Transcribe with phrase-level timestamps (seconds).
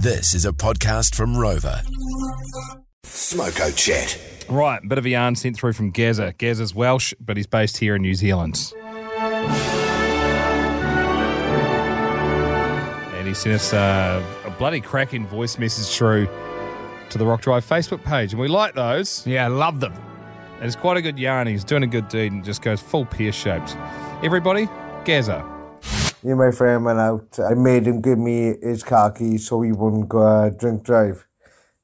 [0.00, 1.82] This is a podcast from Rover.
[3.04, 4.16] Smoko Chat.
[4.48, 6.34] Right, a bit of a yarn sent through from Gazza.
[6.38, 8.72] Gazza's Welsh, but he's based here in New Zealand.
[13.12, 16.28] And he sent us uh, a bloody cracking voice message through
[17.10, 18.32] to the Rock Drive Facebook page.
[18.32, 19.26] And we like those.
[19.26, 19.94] Yeah, I love them.
[20.58, 21.48] And it's quite a good yarn.
[21.48, 23.76] He's doing a good deed and just goes full pear shaped.
[24.22, 24.68] Everybody,
[25.04, 25.57] Gazza.
[26.28, 27.38] Me and my friend went out.
[27.38, 31.26] I made him give me his car keys so he wouldn't go uh, drink drive.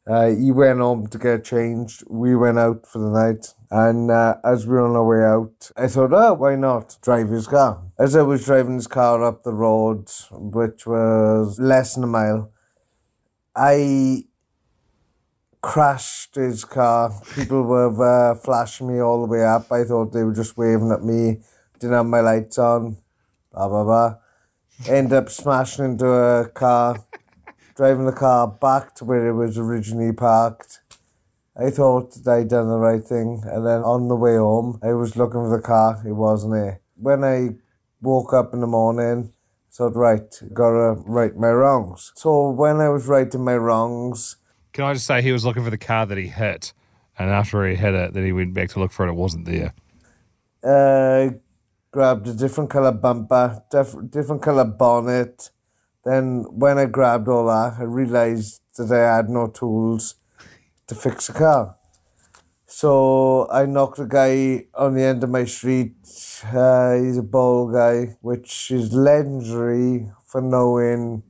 [0.07, 2.05] Uh, he went home to get changed.
[2.11, 3.55] We went out for the night.
[3.71, 7.31] And uh, as we were on our way out, I thought, oh, why not drive
[7.31, 7.85] his car?
[7.99, 12.53] As I was driving his car up the road, which was less than a mile,
[13.57, 14.25] I
[15.63, 17.19] crashed his car.
[17.35, 19.73] People were uh, flashing me all the way up.
[19.73, 21.41] I thought they were just waving at me.
[21.79, 22.99] Didn't have my lights on.
[23.51, 24.15] Blah, blah, blah.
[24.89, 27.05] End up smashing into a car,
[27.77, 30.81] driving the car back to where it was originally parked.
[31.57, 34.93] I thought that I'd done the right thing, and then on the way home, I
[34.93, 36.03] was looking for the car.
[36.07, 36.81] It wasn't there.
[36.97, 37.51] When I
[38.03, 39.33] woke up in the morning,
[39.71, 42.13] thought, right, gotta right my wrongs.
[42.17, 44.37] So when I was righting my wrongs,
[44.73, 46.73] Can I just say he was looking for the car that he hit,
[47.19, 49.11] and after he hit it, then he went back to look for it.
[49.11, 49.73] It wasn't there.
[50.65, 51.31] uh,
[51.95, 55.51] grabbed a different colour bumper, diff- different colour bonnet.
[56.05, 60.17] Then when I grabbed all that, I realised that I had no tools
[60.89, 61.77] to fix a car.
[62.67, 65.95] So I knocked a guy on the end of my street.
[66.43, 71.23] Uh, he's a bald guy, which is legendary for knowing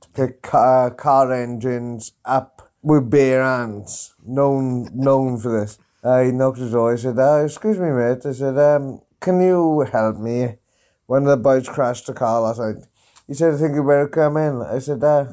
[0.00, 4.14] to pick car, car engines up with bare hands.
[4.24, 5.78] Known, known for this.
[6.02, 6.94] I knocked his door.
[6.94, 10.58] I said, uh, "Excuse me, mate." I said, um, "Can you help me?"
[11.06, 12.84] One of the boys crashed the car last night.
[13.26, 15.26] He said, "I think you better come in." I said, uh,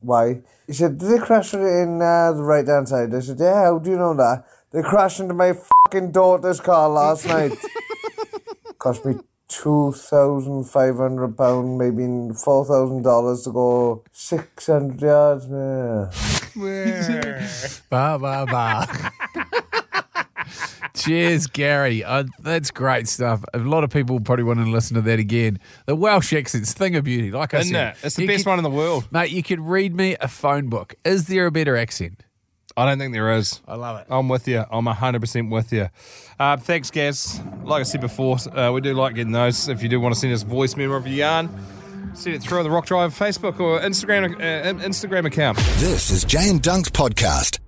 [0.00, 3.38] "Why?" He said, "Did they crash it in uh, the right hand side?" I said,
[3.38, 4.44] "Yeah." How do you know that?
[4.72, 7.52] They crashed into my fucking daughter's car last night.
[8.78, 9.16] Cost me
[9.48, 15.48] two thousand five hundred pound, maybe four thousand dollars to go six hundred yards.
[15.48, 16.08] Man.
[17.90, 19.12] Ba ba ba.
[21.00, 22.04] Cheers, Gary.
[22.04, 23.44] Uh, that's great stuff.
[23.54, 25.58] A lot of people probably want to listen to that again.
[25.86, 27.30] The Welsh accent's thing of beauty.
[27.30, 28.06] Like I Isn't said, it?
[28.06, 29.08] It's the best could- one in the world.
[29.10, 29.30] mate.
[29.30, 30.94] You could read me a phone book.
[31.04, 32.22] Is there a better accent?
[32.76, 33.60] I don't think there is.
[33.66, 34.06] I love it.
[34.08, 34.64] I'm with you.
[34.70, 35.88] I'm 100% with you.
[36.38, 37.40] Uh, thanks, Gaz.
[37.64, 39.68] Like I said before, uh, we do like getting those.
[39.68, 41.50] If you do want to send us a voice memo of your yarn,
[42.14, 45.58] send it through on the Rock Drive Facebook or Instagram, uh, Instagram account.
[45.78, 47.58] This is Jay and Dunc's podcast.